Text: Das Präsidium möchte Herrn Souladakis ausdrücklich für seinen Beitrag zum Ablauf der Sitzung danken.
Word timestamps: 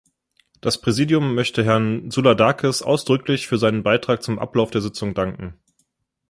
Das 0.61 0.81
Präsidium 0.81 1.35
möchte 1.35 1.63
Herrn 1.63 2.09
Souladakis 2.09 2.81
ausdrücklich 2.81 3.45
für 3.47 3.59
seinen 3.59 3.83
Beitrag 3.83 4.23
zum 4.23 4.39
Ablauf 4.39 4.71
der 4.71 4.81
Sitzung 4.81 5.13
danken. 5.13 5.59